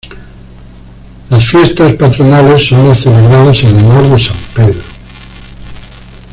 Las 1.29 1.45
fiestas 1.47 1.93
patronales 1.93 2.67
son 2.67 2.87
las 2.87 3.01
celebradas 3.01 3.61
en 3.63 3.75
honor 3.85 4.07
de 4.09 4.19
San 4.19 4.37
Pedro. 4.55 4.81